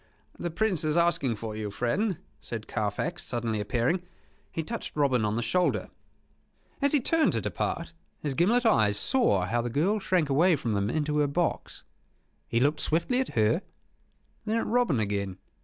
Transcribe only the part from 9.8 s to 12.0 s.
shrank away from them into her box.